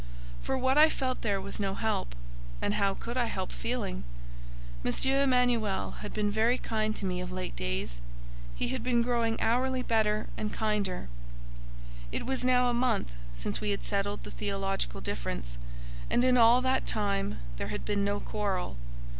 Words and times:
For 0.41 0.57
what 0.57 0.79
I 0.79 0.89
felt 0.89 1.21
there 1.21 1.39
was 1.39 1.59
no 1.59 1.75
help, 1.75 2.15
and 2.59 2.73
how 2.73 2.95
could 2.95 3.17
I 3.17 3.25
help 3.25 3.51
feeling? 3.51 4.03
M. 4.83 4.91
Emanuel 5.11 5.91
had 6.01 6.11
been 6.11 6.31
very 6.31 6.57
kind 6.57 6.95
to 6.95 7.05
me 7.05 7.21
of 7.21 7.31
late 7.31 7.55
days; 7.55 8.01
he 8.55 8.69
had 8.69 8.83
been 8.83 9.03
growing 9.03 9.39
hourly 9.39 9.83
better 9.83 10.25
and 10.37 10.51
kinder. 10.51 11.07
It 12.11 12.25
was 12.25 12.43
now 12.43 12.67
a 12.67 12.73
month 12.73 13.11
since 13.35 13.61
we 13.61 13.69
had 13.69 13.83
settled 13.83 14.23
the 14.23 14.31
theological 14.31 15.01
difference, 15.01 15.59
and 16.09 16.23
in 16.23 16.35
all 16.35 16.61
that 16.61 16.87
time 16.87 17.37
there 17.57 17.67
had 17.67 17.85
been 17.85 18.03
no 18.03 18.19
quarrel. 18.19 18.77